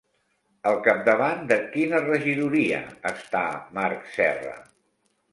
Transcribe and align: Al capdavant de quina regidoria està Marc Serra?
Al 0.69 0.77
capdavant 0.85 1.43
de 1.51 1.57
quina 1.75 1.99
regidoria 2.05 2.79
està 3.11 3.43
Marc 3.79 4.09
Serra? 4.15 4.55